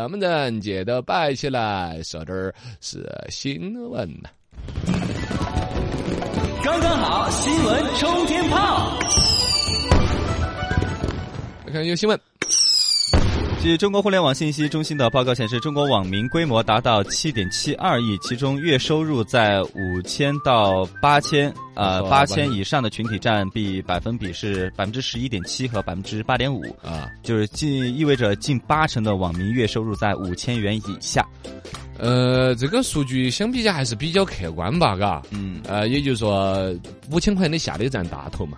[0.00, 4.28] 那么人节都摆起来，说点儿是新闻呢。
[6.62, 8.96] 刚刚好，新闻冲天炮。
[11.66, 12.27] 来看有新闻。
[13.60, 31.26] 据中国互联网信息中心的报告显示，中国网民规模达到七点七二亿，其中月收入在五千到八千，呃，八千以上的群体占比百分比是百分之十一点七和百分之八点五，啊，就是近意味着近八成的网民月收入在五千元以下。
[31.98, 35.20] 呃，这个数据相比较还是比较客观吧，嘎。
[35.30, 36.72] 嗯，呃，也就是说，
[37.10, 38.56] 五千块钱的下的占大头嘛。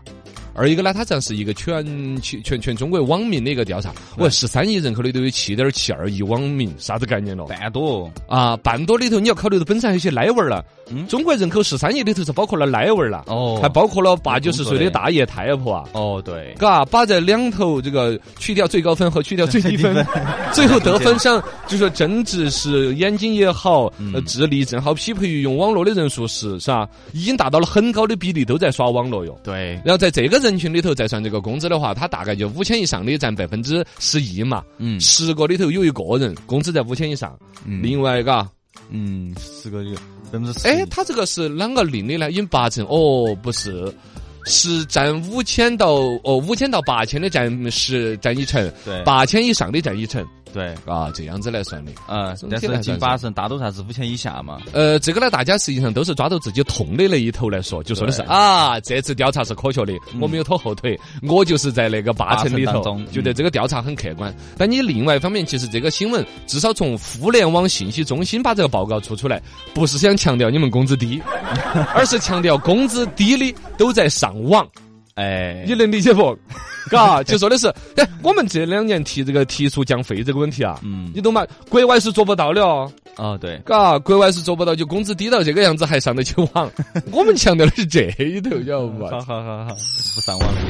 [0.55, 1.85] 二一个呢，它这是一个全
[2.21, 3.93] 全全全中国网民的一个调查。
[4.17, 7.47] 我十三亿人口里头有七点七二亿网民，啥子概念咯？
[7.47, 8.11] 半多。
[8.29, 10.65] 啊，半多里头你要考虑到本身还有些奶娃儿了。
[10.93, 15.85] 嗯中国人口十三亿里头是包括了奶娃儿了，哦还包括了八九十岁的大爷太婆啊。
[15.93, 20.05] 哦，对，嘎，把这两头这个去掉最高分和去掉最低分，
[20.53, 26.89] 最 后得分上就说政治是眼睛也好，呃，智力正好匹配于用网络的人数是是吧？
[27.13, 29.39] 已经达到了很高的比例都在耍网络哟。
[29.45, 35.01] 对，然后在这个人群里头再算这个工资的话，他大概就五千以上的占百分之十一嘛，嗯。
[35.01, 37.83] 十个里头有一个人工资在五千以上，嗯。
[37.83, 38.49] 另外嘎，
[38.91, 40.67] 嗯，十个有百分之十。
[40.67, 42.31] 哎，他这个是啷个定的呢？
[42.31, 43.93] 因八成哦，不是。
[44.47, 49.05] 是占五千到哦五千到八千的占十占一成，对。
[49.05, 51.93] 八千以上的占一成对，啊，这样子来算的。
[52.07, 54.59] 啊，总但是近八成大多数还是五千以下嘛。
[54.73, 64.35] 呃，这个呢，大家实际上都是抓到自己痛的那一头来说，就说的是啊，这次调查是科学的，我没有拖后腿，我就是在那个八成里头觉得这个调查很客观。
[64.59, 69.41] 但你另外一方面，其实这个新闻至少从互联网信息中心把这个报告出出来，
[69.73, 71.21] 不是想强调你们工资低，
[71.95, 74.67] 而是强调工资低的都在上网。
[75.21, 76.37] 哎，你能理解不？
[76.89, 81.47] 嘎，就说的是，哎，我们这两年提这个提速降费这个问题啊，嗯，你懂吗？
[81.69, 86.71] 国外是做不到的哦，哦，对，嘎，国外是做不到，就工资低到这个样子还上得起网。
[87.13, 89.05] 我们强调的是这一头，晓得好不？
[89.05, 89.75] 好好好，
[90.15, 90.61] 不上网了。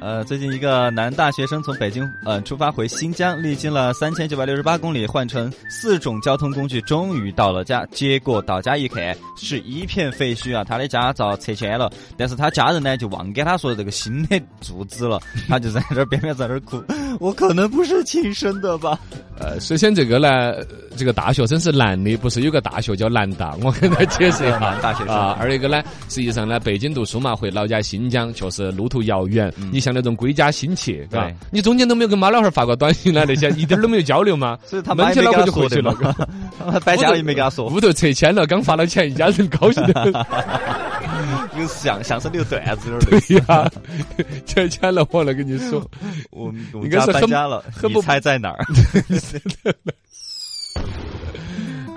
[0.00, 7.84] 呃，最近一个男大学生从北京呃出发回新疆，历经了三千九百六十八公里，换乘四种交通工具，终于到了家。
[7.92, 10.64] 结果到家一看，是一片废墟啊！
[10.64, 16.82] 他的驾照拆迁了，但是他家人呢就忘给他说这个新的住址了， 他就在这儿边边在那儿哭。
[17.18, 18.98] 我可能不是亲生的吧？
[19.38, 20.64] 呃，首先这个呢，呃
[20.96, 24.58] 这个大学生是男的，不是有个大学叫南大，我跟他解释一下。
[24.60, 29.52] 男大学生啊，二一个呢，实际上呢，北京读书嘛，回老家新疆确实路途遥远。
[29.70, 34.56] 你像那种归家心切，对吧，你中间都没有跟妈老汉儿发过短信啊，那些 一点儿都没有交流吗？
[34.64, 36.14] 所以他妈闷起脑壳也没给他就回去了说的嘛。
[36.72, 40.12] 他摆家也没跟他说，屋头拆迁了，刚发了钱，一家人高兴的很。
[41.60, 43.36] 有相相声里有段子有点对。
[43.38, 43.70] 呀，
[44.46, 45.84] 拆迁了，忘了跟你说。
[46.30, 48.64] 我们我们家应该是很搬家了，你猜在哪儿？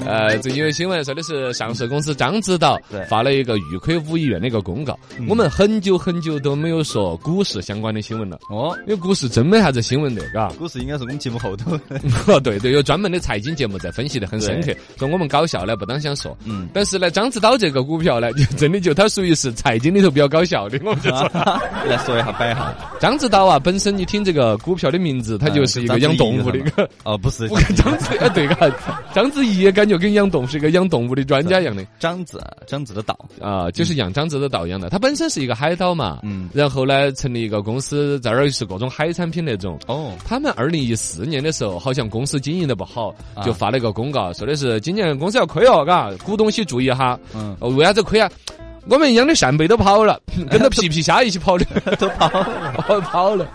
[0.06, 4.98] 呃，最近有新闻说的是上市公司獐子岛发了一个预亏五亿元的一个公告。
[5.28, 10.50] 我们很久很久都没有说股市相关的新闻了，哦，因为股市真没啥子新闻的，嘎。
[10.58, 11.72] 股市应该是我们节目后头。
[12.28, 16.38] 哦，对对，有专门的财经节目在分析的很深刻，说我们搞笑呢不当想说。
[16.46, 21.30] 嗯，但是呢，獐子岛这个股票呢，就真的就它属于是财经里头比较搞笑的，我们就说。
[21.88, 22.76] 来说一下摆一下。
[23.00, 26.90] 獐子岛啊，本身你听这个股票的名字，它就是一个养动物的一个。
[27.04, 28.70] 哦，不是 我看章子，哎，对嘎，
[29.14, 33.18] 章子怡也感觉跟养动物是一个养动物的专家一样的张子，张子的岛。
[33.42, 34.90] 啊，就是养獐子的岛一样的。
[34.90, 39.80] 它本身是一个海岛嘛，嗯，然后呢，成立一个公司，在那儿是各种海产品那种。
[39.88, 47.20] 哦，他们二零一四年的时候，好像公司经营的不好，啊就发了一个公告，说的是今年公司要亏哦，嘎，股东些注意哈。
[47.34, 48.30] 嗯，哦，为啥子亏啊？
[48.88, 51.66] 我们养的扇贝都跑了， 跟着皮皮虾一起跑的，
[51.98, 52.74] 都跑了。
[52.88, 53.48] 跑跑了。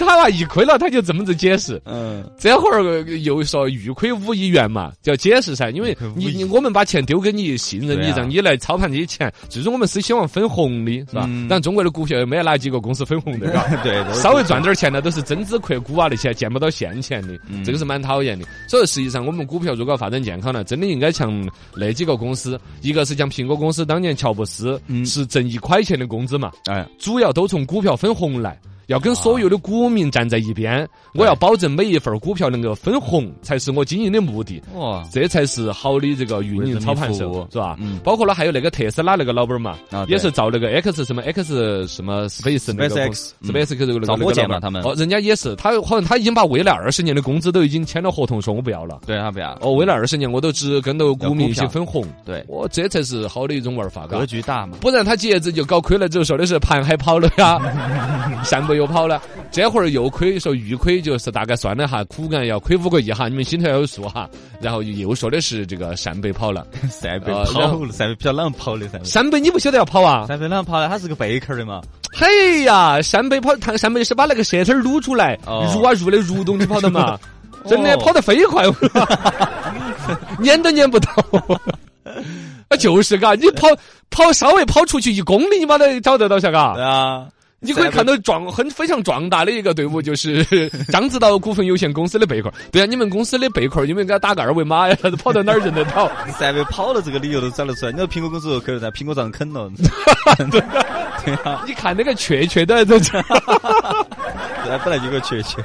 [0.00, 1.80] 他娃一亏了，他就这么子解释。
[1.84, 11.26] 嗯，这会儿又说预亏五亿元嘛，就要解释噻，因为你你我们把钱丢给你，信任你，让你来操盘这些钱，最终我们是希望分红的，是吧？
[11.28, 13.62] 嗯但中国的股票也没哪几个公司分红的，嘎。
[13.84, 18.44] 对，都是稍微赚点钱呢，都是增资扩股啊，那些见不到现钱的，嗯这个是蛮讨厌的。
[18.68, 24.55] 所以实际上，我们股票如果要发展健康了，真的应该像那几个公司，一个是像苹果公司当年乔布斯
[24.86, 25.04] 嗯。
[25.04, 28.58] 是挣一块钱的工资嘛，哎，主要都从股票分红来。
[28.86, 34.62] 要跟所有的股民站在一边，我要保证每一份股票能够分红，才是我经营的目的。
[34.74, 37.76] 哇，这才是好的这个运营操盘手是吧？
[37.80, 37.98] 嗯。
[38.04, 44.82] 包括了还有那个特斯拉那个老板嘛，啊也是造那个 X 什么 X 什么 Space 那个 Space 这个那个造火箭嘛嘛，他们。
[44.82, 49.00] 哦，人家也是，他好像他已经把未来二十年的工资都已经签了合同，说我不要了。
[49.06, 49.56] 对他不要。
[49.60, 54.76] 哦，未来二十年我都只跟到股民一起分红，对，我，这才是好的一种玩法，格局大嘛。
[54.80, 57.58] 不然他几爷子就搞亏了，之后说的是盘海跑了呀，
[58.44, 59.20] 扇贝又跑了，
[59.50, 64.28] 这会儿又亏，说预亏就是大概算了哈，苦干要亏五个亿哈，你们心头要有数哈。
[64.60, 69.04] 然后又说的是这个扇贝跑了， 陕北呃然后跑了，陕北比较啷跑的陕北。
[69.04, 70.26] 陕北你不晓得要跑啊？
[70.28, 70.88] 扇贝啷跑的？
[70.88, 71.80] 它是个贝壳的嘛。
[72.12, 77.18] 嘿呀，扇贝跑，它扇贝是把那个舌头撸出来，哦入啊入的蠕动去跑的嘛，
[77.68, 78.64] 真的哦跑得飞快，
[80.40, 81.10] 撵都撵不到。
[82.68, 83.68] 啊，就是嘎，你跑
[84.10, 86.82] 跑稍微跑出去一公里，你妈的找得到噻嘎对。
[86.82, 87.26] 啊，
[87.58, 90.44] 你可以看到壮很非常壮大的一个队伍，就是
[90.92, 92.52] 獐子岛股份有限公司的贝壳。
[92.70, 94.96] 对啊，你们公司的贝壳有没有给他打个二维码呀？
[95.22, 96.10] 跑到哪儿认得到？
[96.38, 97.92] 陕北跑了这个理由都找得出来。
[97.92, 99.70] 你说苹果公司可以在苹果上啃了。
[100.50, 100.60] 对
[101.42, 103.24] 啊，你看那个雀雀都还在这儿。
[104.64, 105.64] 对，本来就有个缺缺。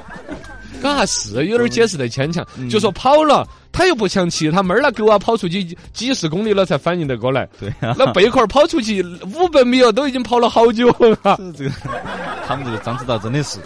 [0.82, 5.64] 嘎是有点解释的牵强，嗯就说跑了，他又不像其他妹儿那狗啊，跑出去
[5.94, 7.48] 几十公里了才反应得过来。
[7.60, 9.04] 对啊，那贝壳儿跑出去
[9.36, 11.38] 五百米哦，都已经跑了好久了。
[11.38, 11.72] 这这个
[12.48, 13.60] 他们这个张指导真的是，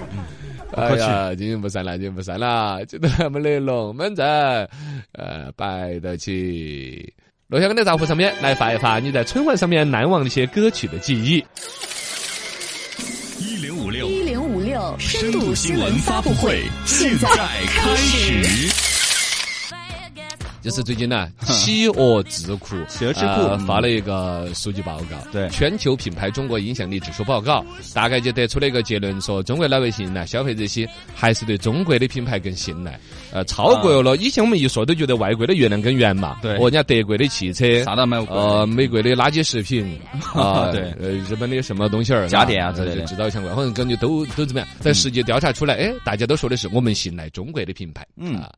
[0.74, 0.96] 哎。
[0.96, 4.25] 呀，今天不散了，今天不散了，就他们的龙门阵，
[5.13, 7.13] 呃，摆得起。
[7.48, 11.46] 录下跟的账户上面来发一发你在春晚上面难忘的一些歌曲的记忆。
[13.38, 17.28] 一零五六一零五六深深度度新闻发布会现在
[17.68, 18.75] 开始。
[20.65, 25.47] 就是最近呢，企鹅智库企鹅智库发了一个数据报告，对。
[25.50, 27.63] 全球品牌中国影响力指数报告，
[27.94, 33.00] 大概就得出了一个结论，说中国老百姓呢，消费者些还是对中国的品牌更信赖，
[33.31, 36.56] 呃，超过了以前我们一说都觉得外国的月亮更圆嘛，对。
[36.56, 38.03] 哦，人家德国的汽车，啥都。
[38.25, 40.00] 呃，美国的垃圾食品
[40.33, 40.81] 啊，对。
[41.00, 43.06] 呃，日本的什么东西儿，家电啊呃之类的。
[43.06, 48.38] 制造相关，反正感觉都都怎么样，在实际调查出来，哎，大家都说的是我们信赖中国的品牌，嗯。
[48.38, 48.51] 啊，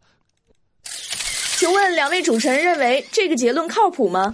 [1.68, 4.34] 请问两位主持人认为这个结论靠谱吗？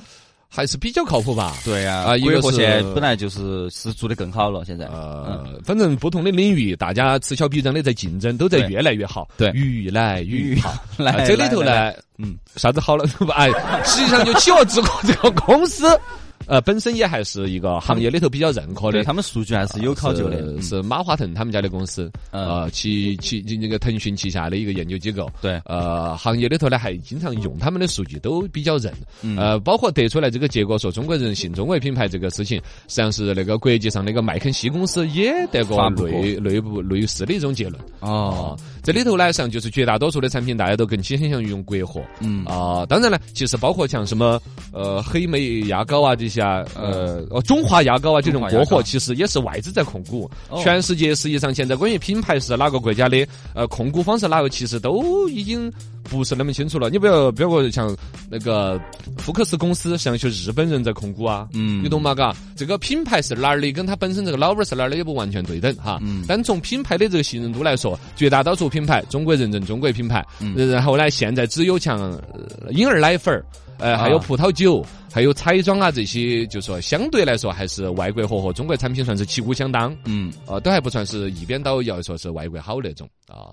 [0.50, 1.57] 还是比较靠谱吧。
[1.65, 4.85] 对呀、啊一个是国货现在本来就是是做的更好了，现在。
[4.85, 10.75] 嗯，呃，反正不同的领域，大家此消彼长的在竞争，都在越来越好，对越来越好。
[10.95, 13.25] 来啊这里头呢，嗯，啥子好了不？
[13.33, 13.50] 哎，
[13.83, 16.00] 实际上就企鹅智库这个公司，
[16.47, 18.93] 呃，本身也还是一个行业里头比较认可的。
[18.93, 20.61] 对他们数据还是有考究的。
[20.61, 32.57] 是马化腾他们家的公司，嗯呃，旗旗那个腾讯旗下的一个研究机构，对呃，行业里头呢还经常用他们的数据，都比较认，嗯呃，包括得出来这个结果说中国人信中国品牌这个事情，
[32.87, 37.81] 实际上是那个国际上那个麦肯锡公司也得过发布过类内部类似的一种结论。
[37.99, 42.01] 哦，这里头呢，实际上就是绝大多数的产品，大家都更倾向于用国货。
[42.19, 44.41] 嗯啊、当然了，其实包括像什么
[44.74, 50.30] 呃黑莓牙膏啊这些啊，呃哦中华牙膏啊这种国货，其实也是外资在控股。
[50.50, 53.25] 哦全世界实际上现在关于品牌是哪个国家的，
[53.56, 55.71] 呃控股方是哪个，其实都已经
[56.03, 56.89] 不是那么清楚了。
[56.89, 57.95] 你不要不要过像
[58.29, 58.79] 那个
[59.17, 61.47] 福克斯公司，像一些日本人在控股啊。
[61.53, 62.13] 嗯你懂吗？
[62.13, 66.00] 嘎，这个品牌是哪儿的，跟它本身这个老板是哪儿的也不完全对等哈。
[66.01, 73.45] 嗯但从品牌的这个信任度来说，绝大多数品牌中国认证中国品牌，嗯然后呢，现在只有像呃婴儿奶粉儿。
[73.79, 83.50] 呃，还有啊葡萄酒，还有彩妆啊这些，就说相对来说还是外国货和中国产品算是旗鼓相当，嗯，呃，都还不算是一边倒要说是外国好那种啊。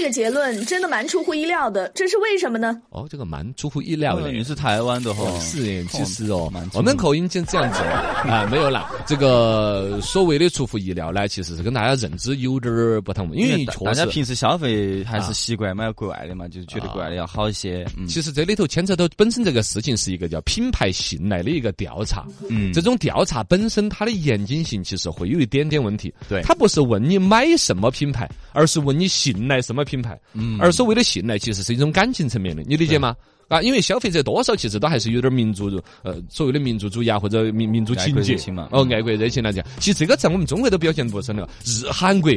[0.00, 2.80] 这个结论，真的蛮出乎意料的，这是为什么呢？
[2.88, 4.32] 哦，这个蛮出乎意料的。
[4.32, 8.90] 你是台湾的哈，是，其实哦蛮，我们口音就这样子哦啊， 没有啦。
[9.06, 13.84] 这个所谓的出乎意料呢，其实是跟大家认知有点儿不同，因为大确实。
[13.84, 17.86] 大家平时消费还是习惯买国外的嘛，就是觉得国外的要好一些。
[17.98, 26.10] 嗯其实这里头牵扯到本身这个事情是一个叫品牌信赖的一个调查，嗯这种调查本身它的严谨性其实会有一点点问题。
[26.26, 29.89] 对它不是问你买什么品牌，而是问你信赖什么品牌。
[30.34, 33.16] 嗯而所谓的信赖，其实是一种感情层面的，你理解吗？
[33.50, 35.68] 啊，因为消费者多少其实都还是有点民族，
[36.04, 41.50] 呃，所谓的民族主义啊，或者民民族情结爱国热情嘛哦，嗯爱国热情来讲，其实这个在我们中国都表现不深了。
[41.64, 42.30] 日韩国，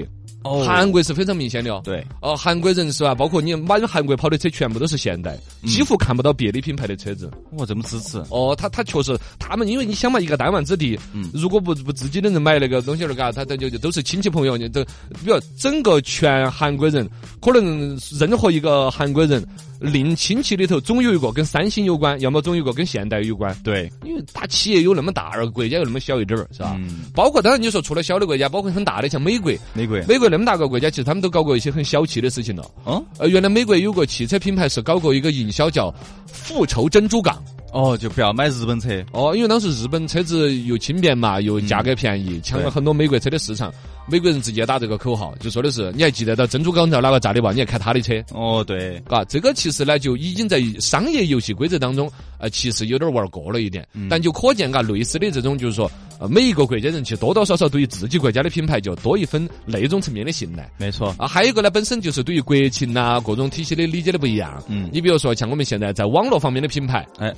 [0.43, 1.79] 哦韩国是非常明显的哦。
[1.85, 3.13] 对，哦，韩国人是吧？
[3.13, 7.29] 包括你满韩国跑的车全部都是现代，嗯几乎看不到别的品牌的车子。
[7.51, 14.83] 哇这么支持，哦，他他确实，他们因为你想嘛，一个弹丸之地，嗯如果不不自己的人买那个东西了，嘎，他他就就都是亲戚朋友，你都，
[15.23, 17.07] 比如整个全韩国人，
[17.39, 19.45] 可能任何一个韩国人，
[19.79, 26.75] 令亲戚里头总有一个跟三星有关，要么总有一个跟现代有关，对，因为大企业有那么大，而国家又那么小一点儿，是吧？
[26.79, 32.65] 嗯包括当然你说除了小的国家，包括很大的像美国，美国，美国那么大个国家，其实他们都搞过一些很小气的事情了。
[32.85, 35.93] 哦呃，原来美国有个汽车品牌是搞过一个营销叫
[36.25, 37.43] 复仇珍珠港。
[37.71, 43.73] 哦，就不要买日本车，哦，因为当时日本车子又轻便嘛，又价格便宜，抢了很多美国车的市场。
[44.05, 47.51] 美国人直接打这个口号，就说的是你还记得到珍珠港在哪个炸的吧？
[47.51, 48.13] 你还开他的车。
[48.31, 53.87] 哦，对，嘎，这个其实呢，就已经在商业游戏规则当中，呃，其实有点玩过了一点。
[54.09, 60.69] 但就可见，嘎，类似的这种，就是说，呃，每一个国家人其实多多少少对于自己国家的品牌就多一分那种层面的信赖。
[60.77, 64.61] 没错，啊，还有一个呢，本身就是对于国情呐、各种体系的理解的不一样。
[64.67, 67.33] 嗯你比如说，像我们现在在网络方面的品牌哎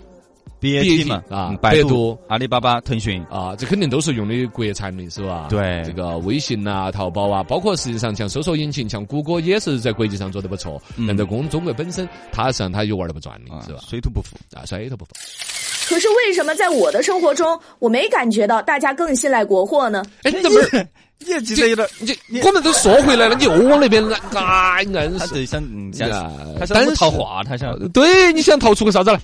[0.62, 5.47] ，BAT 嘛，啊嗯百百度阿里巴巴、腾讯，啊，这肯定都是用的国产的，是吧？
[5.50, 10.81] 对这个微信呐、淘宝啊，包括实际上像搜索引擎，像谷歌也是在国际上做的不错。
[10.97, 13.79] 嗯但在中中国本身，它实际上它又玩的不转的，啊是吧？
[13.88, 14.35] 水土不服。
[14.55, 15.12] 啊，水土不服。
[15.88, 20.03] 可是为什么在我的生活中，我没感觉到大家更信赖国货呢？
[20.24, 20.88] 哎，你怎么儿？
[21.25, 21.88] 你也记得有点，
[22.27, 24.03] 你我们都说回来了，你又往那边
[24.34, 25.20] 啊硬是。
[25.20, 26.10] 他就想嗯想
[26.60, 29.20] 他想但是套话，他想对，你想套出个啥子来？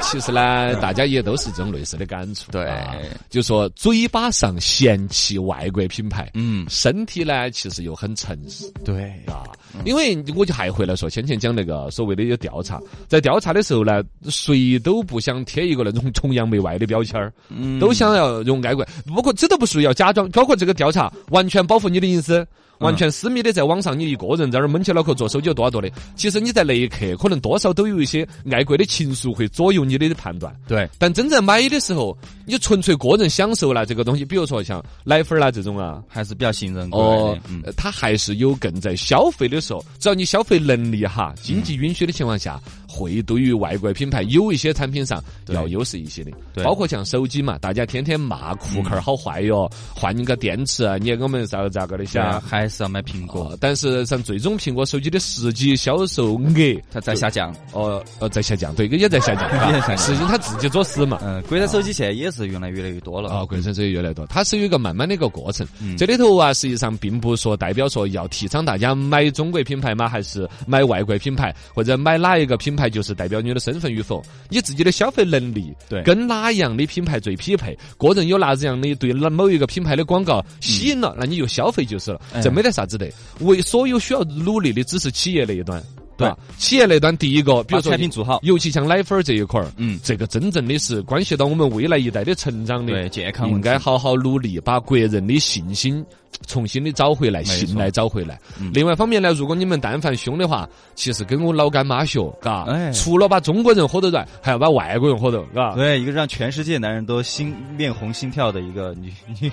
[0.00, 2.50] 其实呢，大家也都是这种类似的感触。
[2.52, 2.94] 对啊
[3.30, 8.70] 就说嘴巴上嫌弃外国品牌，嗯身体呢其实又很诚实。
[8.84, 9.44] 对啊，
[9.84, 22.44] 因为我就还回来说，先前讲那个所谓的有调查，在调查的时候呢，谁都不想贴一个那种崇洋媚外的标签儿，嗯都想要用爱国，包括这都不属于要假装，包括这个调查完全保护你的隐私。
[22.82, 30.54] 完全私密的，在网上你一个人在那儿闷起脑壳做手机有多少多的，其实你在那一刻可能多少都有一些爱国的情愫会左右你的判断。
[30.66, 46.30] 对，但真正买的时候，你纯粹个人享受啦这个东西，比如说像奶粉儿啦这种啊，还是比较信任国哦外的，嗯呃它还是有更在消费的时候，只要你消费能力哈，经济允许的情况下，会对于外国品牌有一些产品上要优势一些的。
[46.54, 52.40] 对包括像手机嘛，大家天天骂库克儿好坏哟，换一个电池啊，你给我们咋个咋个的对啊噻。
[52.40, 57.54] 还是要买苹果，哦，但是像最终苹果手机的实际销售额，它在下降。
[57.72, 61.18] 哦呃在下降，对，也在下降， 也在下降实际它自己作死嘛。
[61.22, 65.66] 嗯，国产手机现在也是越来越来越多了啊，国产手机越来越多，它是有一个慢慢的一个过程。
[65.80, 70.08] 嗯这里头啊，实际上并不说代表说要提倡大家买中国品牌吗？
[70.08, 74.22] 还是买外国品牌，或者买哪一个品牌就是代表你的身份与否？
[74.48, 77.76] 你自己的消费能力，对跟哪样的品牌最匹配？
[77.98, 83.10] 个人有哪样的对某一个品牌的广告吸引了，那你就消费就是了，哎这没得啥子的。
[83.40, 85.82] 为所有需要努力的只是企业那一端。
[86.16, 86.28] 对。
[86.28, 89.98] 吧企业那端第一个，比如说产品做好，尤其像奶粉这一块儿，嗯。
[90.02, 96.04] 这个真正的是关系到我们未来一代的成长的，对健康应该好好努力，把国人的信心
[96.46, 98.38] 重新的找回来，信赖找回来。
[98.60, 98.70] 嗯。
[98.72, 102.90] 另外一方面呢，如果你们但凡凶的话，其实跟我老干妈学，嘎，哎。
[102.92, 105.74] 除了把中国人喝得软，还要把外国人喝得，嘎。
[105.74, 109.50] 对，一个让全世界男人都心面红心跳的一个女女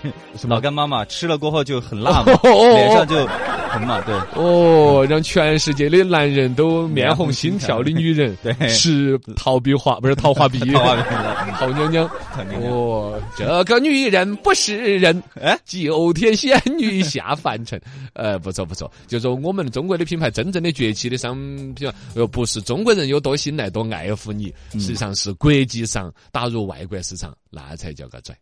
[0.47, 3.27] 老干妈嘛，吃了过后就很辣脸上就
[3.79, 8.53] 红嘛，对，哦，让全世界的男人都面红心跳的女人， 对。
[8.69, 10.59] 是陶碧华，不是桃花碧
[11.57, 12.09] 陶娘娘。
[12.33, 15.57] 讨厌的哦，这个女人不是人，哎？
[15.65, 17.79] 九天仙女下凡尘。
[18.13, 21.35] 呃，不错不错，就说我们中国的品牌真正的崛起的商
[21.73, 28.35] 品，呃，不是中国人有多信赖、多爱护你，实际上是国际上打入外国市场，那才叫个拽。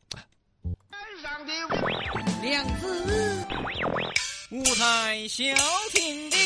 [2.42, 2.88] 两字，
[4.50, 5.44] 舞台小
[5.92, 6.38] 天地，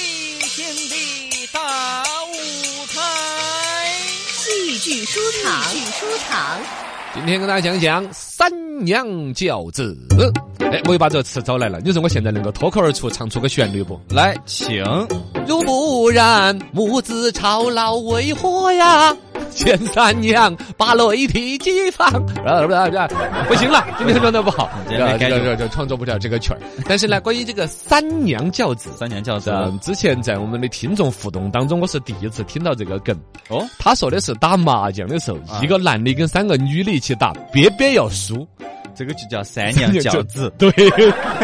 [0.55, 2.33] 天地大舞
[2.87, 2.99] 台。
[4.25, 6.59] 戏剧书场，戏剧书场，
[7.13, 8.51] 今天跟大家讲讲三
[8.83, 9.95] 娘教子。
[10.71, 14.01] 哎，我又把这个词找来了，你说我现在能够脱口而出唱出个旋律不？
[14.09, 14.83] 来，请
[15.47, 19.15] 如不然，母子操劳为何呀？
[19.51, 22.11] 见三娘把泪涕激放，
[23.47, 24.97] 不行了，今天状态不好，这
[25.29, 26.59] 这这创作不了这个曲儿。
[26.87, 33.15] 但是呢，关于这个三娘教子，三娘教子嗯，之前在我们的听众互动当中，我是第一次听到这个梗。
[33.49, 38.47] 哦，他说的是打麻将的时候，啊一个男的跟三个女的一起打，边边要输。
[38.95, 40.51] 这个就叫三娘教子。
[40.57, 40.71] 对，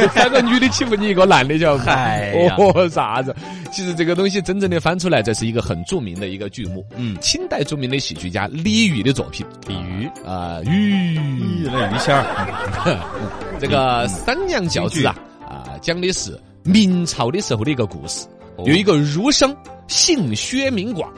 [0.10, 3.36] 三个女的欺负你一个男的，叫哎哦啥子？
[3.72, 9.46] 其实这个东西真正的翻出来，这是一个很著名的一个剧目，嗯，清代著名的喜剧家李煜的作品。
[9.68, 13.00] 李煜，啊，煜，那鱼仙儿，
[13.60, 18.26] 这个三娘教子啊，啊，讲的是明朝的时候的一个故事。
[18.56, 19.56] 哦有一个儒生
[19.88, 21.14] 姓薛名广，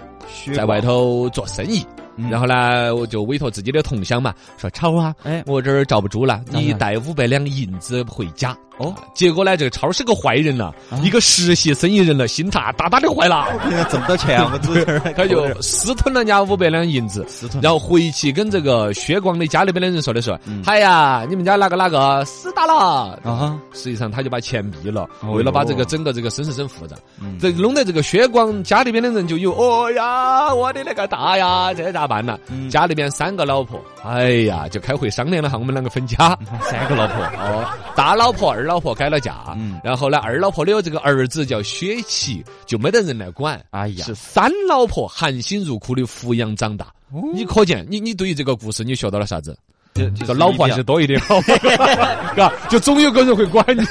[0.53, 1.85] 在外头做生意。
[2.19, 8.55] 嗯然后呢，我就委托自己的同乡嘛，说超啊，哎我这儿罩不住了，你带五百两银子回家。
[8.77, 10.73] 哦，结果呢，这个超是个坏人了，
[11.03, 13.45] 一个实习生意人了，心大大大的坏了，
[13.89, 14.39] 挣不到钱
[15.17, 17.25] 他就私吞了人家五百两银子，
[17.61, 23.19] 然后回去跟这个薛广的家里边的人说的说嗯，哎呀，你们家哪个哪个死打了。
[23.25, 32.39] 啊，实际上他就把钱毙了，哦为了把这个整个这个生是真复杂，嗯这弄得这个薛广家里边的人就有，哦呀，我的那个大呀，这咋办了？
[32.49, 36.17] 嗯家里面三个老婆，哎呀，就开会商量了哈，我们两个分家。
[36.69, 37.63] 三个老婆， 哦，
[37.95, 43.63] 大老婆、二老婆改了嫁，嗯然后呢，二老婆的这个儿子叫薛琪，就没得人来管。
[43.69, 46.87] 哎呀是三老婆含辛茹苦的抚养长大。
[47.33, 49.55] 你可见，你你对于这个故事你学到了啥子？
[49.95, 51.39] 就这老婆还是多一点好，
[52.35, 53.83] 嘎，就总有个人会管你。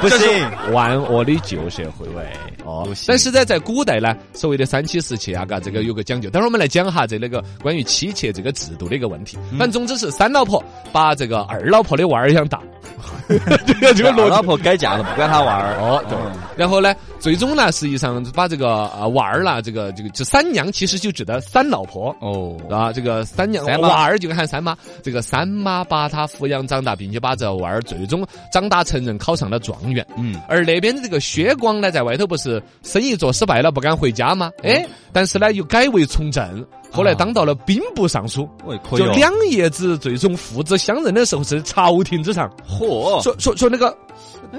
[0.00, 2.24] 不行，万恶的旧社会喂
[2.68, 6.28] 哦但是呢，在古代呢，所谓的三妻四妾啊，嘎，这个有个讲究。
[6.28, 9.38] 等会儿我们来讲哈这那个关于妻妾这个制度的一个问题。
[9.52, 12.60] 反正总之是三老婆把这个二老婆的娃儿养大，
[13.28, 14.20] 这个这个逻辑。
[14.22, 16.18] 二老婆改嫁了，不管他娃儿哦，对。
[16.56, 22.14] 然后呢，最终呢，实际上把这个啊娃儿啦，这个这个这三娘其实就指的三老婆。
[22.20, 30.04] 哦，啊，这个三娘三妈娃儿就喊三妈，这个三妈把他抚养长大，并且把这娃儿最终长大成人，考上了状元。
[30.16, 34.50] 嗯，而那边的这个薛光呢，在外头不是生意做失败了，不敢回家吗？
[34.62, 38.48] 哎，但是呢又改为从政，后来当到了兵部尚书。
[38.96, 43.96] 就两爷子最终父子相认的时候是朝廷之上，嚯，说说说那个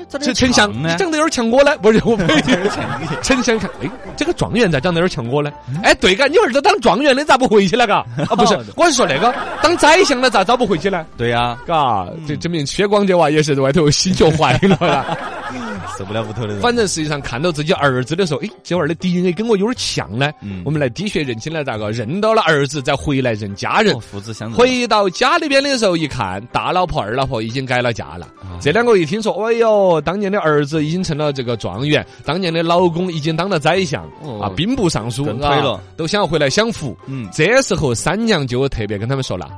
[0.07, 0.95] 这这丞相，你呢？
[0.97, 2.27] 长得有点像我呢， 不是我没
[3.21, 5.51] 丞相看，哎，这个状元咋长得有点像我呢？
[5.83, 8.05] 哎，对个，你儿子当状元的咋不回去了嘎？
[8.29, 11.05] 啊，不是，我是说那个当宰相的咋早不回去呢？
[11.17, 15.17] 对呀，嘎，这证明薛光这娃也是在外头心就坏了呀。
[15.99, 16.61] 受不了屋头的人。
[16.61, 20.31] 反正实际上看到自己儿子的时候，哎，这娃儿的 DNA 跟我有点像呢。
[20.41, 21.91] 嗯我们来滴血认亲来咋个？
[21.91, 23.99] 认到了儿子，再回来认家人哦。
[23.99, 28.27] 父子相认，回到家里边的时候，一看大老婆、二老婆已经改了嫁了。
[28.39, 36.95] 啊这两个一听说，哎呦，当年的儿子已经成了这个状元，当年的老公已经当了宰相、哦啊，兵部尚书，啊更推了都想要回来享福。
[37.07, 39.49] 嗯这时候三娘就特别跟他们说了。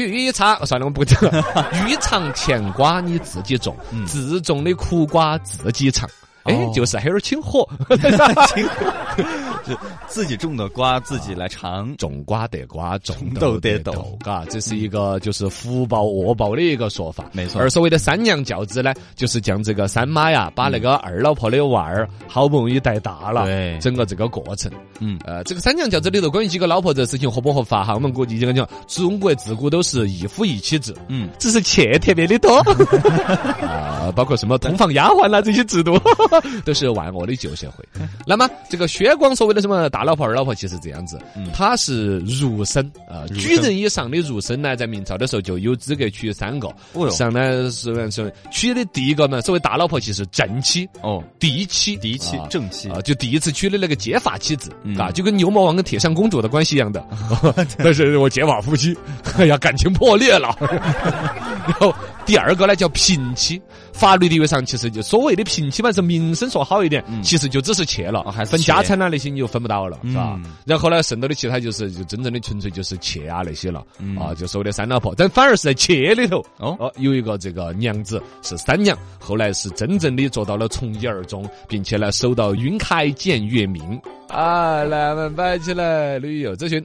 [0.00, 1.70] 欲尝算了，我不讲了。
[1.86, 6.08] 欲尝甜瓜你自己种，嗯自种的苦瓜自己尝。
[6.44, 7.66] 哎哦，就是还有点清火，
[9.66, 11.94] 就自己种的瓜自己来尝。
[11.96, 17.24] 种瓜得瓜，种豆豆得得豆豆，嘎，这是一个就是福报恶报的一个说法。
[17.32, 24.70] 没错而所谓的三娘教子呢，就是将这个三妈呀，把那个二老婆的娃儿好不容易带大了，对整个这个过程。
[25.00, 27.94] 嗯，呃，这个三娘教子里头关于几个老婆这事情合不合法哈？
[27.94, 32.58] 我们国际讲讲，中国自古都是一夫一妻制，嗯，只是妾特别的多
[33.64, 35.98] 啊，包括什么通房丫鬟啦这些制度，
[36.64, 37.84] 都是万恶的旧社会。
[38.26, 41.18] 那么这个薛光所谓的什么大老婆、二老婆，其实这样子，
[41.54, 46.68] 他是儒生啊，举人以上的儒生呢，在明朝的时候就有资格娶三个。
[47.10, 52.46] 上呢是是娶的第一个呢，所谓大老婆，其实正妻、哦，嫡妻、嫡妻啊。
[52.50, 52.90] 正妻。
[52.90, 54.96] 啊，就第一次娶的那个结发妻子，嗯。
[54.96, 57.04] 啊，就跟牛魔王跟铁扇公主的关系一样的。
[57.78, 58.96] 但是我结发夫妻，
[59.36, 60.56] 哎呀，感情破裂了。
[61.64, 63.60] 然后第二个呢叫平妻，
[63.92, 70.40] 法律地位上其实就所谓的平妻嘛，是名声说好一点，其实就只是妾了，哦还是分家产啊那些你就分不到了，是吧？
[70.42, 70.52] 嗯？
[70.64, 74.16] 然后呢，剩到的其他就是就真正的纯粹就是妾啊那些了，嗯。
[74.16, 76.76] 啊，就所谓的三老婆，但反而是在妾里头，哦。
[76.78, 84.00] 哦，有一个这个娘子是三娘，后来是真正的做到了从一而终，并且呢守到云开见月明。
[84.28, 86.84] 啊，来，我们摆起来旅游咨询。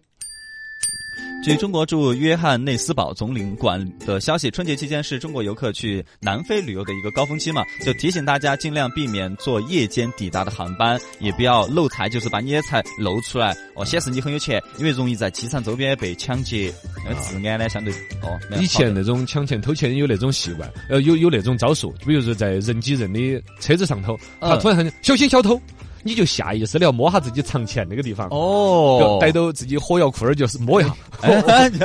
[1.41, 16.73] 据中国驻约翰内斯堡总领馆的消息，春节期间是中国游客去南非旅游的一个高峰期嘛，就提醒大家尽量避免坐夜间抵达的航班，也不要漏财，就是把你的财露出来哦，显示你很有钱，因为容易在机场周边被抢劫。
[17.05, 25.59] 那治安呢，相对哦，以前那种抢钱偷钱有那种习惯，呃，有有那种招数，比如说在人挤人的车子上头，他嗯突然喊你小心小偷，
[26.03, 31.71] 你就下意识的要摸下自己藏钱那个地方，哦，逮到自己火药库儿就是摸一下，哎。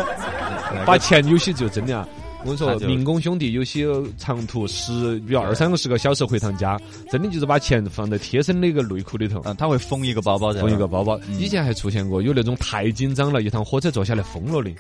[0.85, 2.07] 把钱有些就真的啊。
[2.45, 3.87] 我跟你说，民工兄弟有些
[4.19, 6.79] 长途十，比如二三十个小时回趟家，
[7.11, 11.19] 真的就是把钱放在贴身的一个内裤里头，嗯，他会缝一个包包在那儿，封一个包包。
[11.39, 14.71] 以前还出现过有那种太紧张了，一趟火车坐下来疯了的，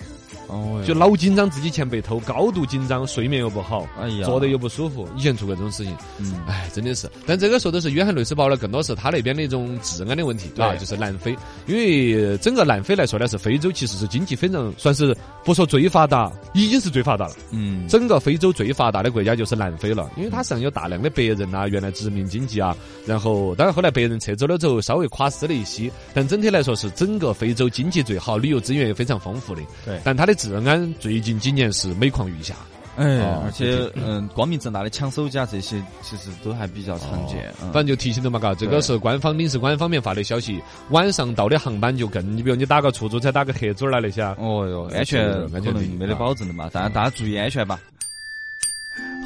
[0.48, 5.09] 哦，就老紧张自己钱被偷，高度紧张，睡眠又不好，哎呀，坐的又不舒服。
[5.16, 7.11] 以前做过这种事情，嗯哎，真的是。
[7.27, 11.35] 但这个说的是约翰内斯堡呢，更多是他那边的一种治安的问题，对啊，就是南非。
[11.66, 17.35] 因为整个南非来说呢，是非洲其实是经济非常算是不说最发达，已经是最发达了。
[17.57, 29.62] 嗯，整个非洲最发达的国家就是南非了，因为它上有大量的白人啊，原来殖民经济啊，然后当然后来白人撤走了之后，稍微垮死了一些，但整体来说是整个非洲经济最好，旅游资源也非常丰富的。
[29.85, 32.57] 对但它的治安最近几年是每况愈下。
[32.97, 37.53] 哎，哦而且嗯，光明正大的抢手机啊这些，其实都还比较常见。
[37.61, 47.81] 嗯反正就提醒的嘛，嘎，这个是官方领事馆方面发的消息，晚上到的航班就更，你比如你打个出租车，打个黑嘴儿啦那些啊，哦哟，安全安全可能没得保证的嘛，大家大家注意安全吧。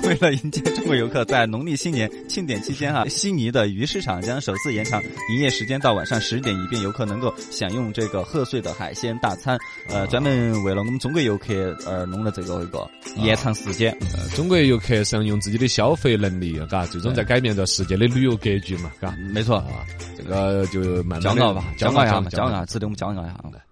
[0.09, 9.59] 为了迎接中国游客，在农历新年庆典期间哈，悉尼的鱼市场将首次延长营业时间到晚上十点，以便游客能够享用这个贺岁的海鲜大餐。
[9.91, 11.53] 呃，专门为了我们中国游客
[11.87, 13.95] 而弄了这个一个延长时间。
[14.17, 19.15] 呃中国游客上用自己的消费能力，嘎，最终在改变着世界的旅游格局嘛，嘎。
[19.35, 19.85] 没错，啊，
[20.17, 23.68] 这个就慢慢地骄傲吧，骄傲一下嘛，骄傲一骄下，值得我们骄傲一下。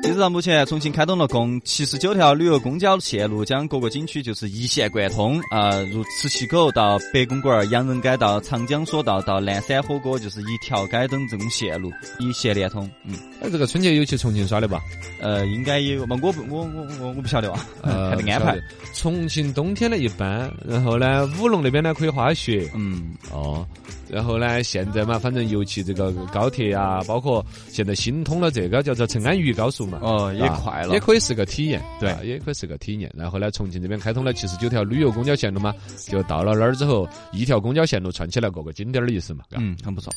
[0.00, 5.40] 截止到目前，重庆开通了共七十九条旅游公交线路，将各个景区就是一线贯通。
[5.50, 12.88] 啊、如磁器口到白公馆、洋人街到长江索道到南山火锅，就是一条街等这种线路一线连通。
[13.04, 14.80] 嗯，那，这个春节有去重庆耍的吧？
[15.20, 18.56] 呃，应该也有嘛，我不，我我我我不晓得啊，呃， 还没安排。
[18.94, 22.70] 重庆冬天呢一般，然后呢，武隆那边呢可以滑雪。
[22.74, 23.66] 嗯，哦，
[24.08, 33.10] 然后呢，现在嘛，反正尤其这个高铁啊，包括现在新通了这个叫做成安渝高速嘛，哦，也啊快了，也可以是个体验，对啊也可以是个体验。
[33.16, 35.74] 然后呢，重庆这边开通了七十九条旅游公交线路嘛，
[36.06, 39.44] 就到了那儿之后，一条公交线路串起来各个景点儿的意思嘛。
[39.50, 40.12] 嘎嗯，很不错。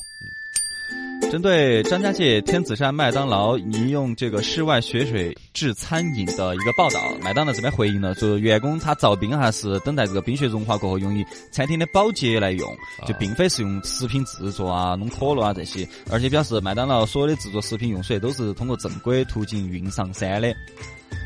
[1.32, 12.70] 针对张家界天子山麦当劳饮用这个室外雪水制餐饮的一个报道，麦当劳这边回应了，说员工他造冰还是等待这个冰雪融化过后用于餐厅的保洁来用，
[13.08, 20.54] 就并非是用食品制作啊、弄可乐啊这些，而且表示麦当劳所有的制作食品用水都是通过正规途径运上山的。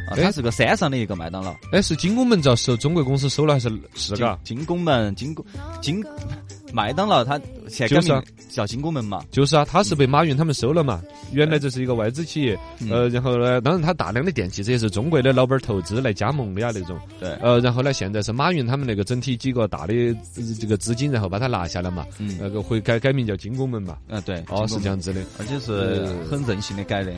[0.08, 4.38] 啊，它哎是个山上的一个麦当劳，哎，是金拱门遭收中国公司收了还是是嘎？
[4.44, 5.46] 金拱门、金拱
[5.82, 6.04] 金
[6.74, 11.02] 麦当劳它现在改名叫金拱门嘛，就是啊，它是被马云他们收了嘛。
[11.32, 17.00] 原来这是一个外资企业，嗯呃，然后呢，当然它大量的电器这也是中国的老板儿投资来加盟的呀那种。
[17.20, 23.98] 对，呃，然后呢，现在是马云他们那个整体几个大的呃这个资金，然后把它拿下来嘛，嗯那个会改改名叫金拱门嘛。
[24.08, 27.12] 嗯对，哦，是这样子的，而且是很任性的改的。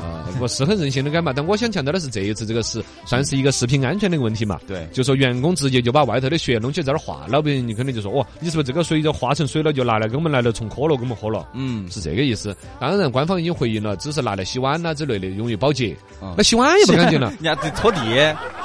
[0.00, 1.32] 啊，不是很任性的改嘛。
[1.34, 4.58] 但我想强调的是，这一次这个是算是一个食品安全的问题嘛。
[4.66, 11.48] 对，就说员工直接就把外头的血弄起在那儿化，老百姓你肯定就说，哦，你是不是这个水就化成水了，就拿来给我们来了冲可乐给我们喝了？
[11.54, 12.54] 嗯，是这个意思。
[12.78, 15.96] 当然，官方已经回应了，只是拿来洗碗啦之类的，用于保洁。
[16.22, 17.30] 嗯那洗碗也不干净了。
[17.40, 17.98] 人家得拖地，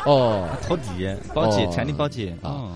[0.06, 0.84] 哦，拖地，
[1.34, 2.72] 保洁，哦餐厅保洁啊哦